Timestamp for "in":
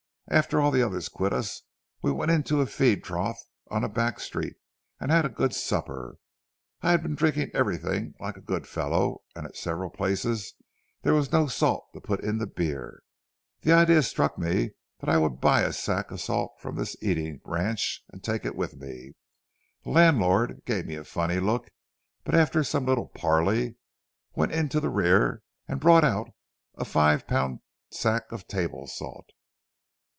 12.23-12.37